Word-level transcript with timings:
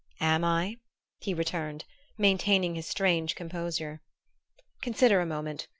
"Am 0.19 0.43
I?" 0.43 0.77
he 1.19 1.31
returned, 1.31 1.85
maintaining 2.17 2.73
his 2.73 2.87
strange 2.87 3.35
composure. 3.35 4.01
"Consider 4.81 5.21
a 5.21 5.27
moment. 5.27 5.67